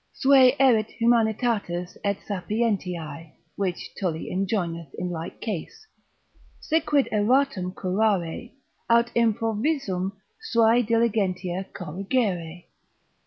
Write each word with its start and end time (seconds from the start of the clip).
Suae 0.15 0.55
erit 0.59 0.87
humanitatis 0.99 1.95
et 2.03 2.17
sapientiae 2.27 3.33
(which 3.55 3.93
Tully 3.99 4.31
enjoineth 4.31 4.91
in 4.97 5.11
like 5.11 5.39
case) 5.39 5.85
siquid 6.59 7.07
erratum, 7.11 7.71
curare, 7.75 8.51
aut 8.89 9.11
improvisum, 9.15 10.13
sua 10.41 10.81
diligentia 10.81 11.67
corrigere. 11.71 12.63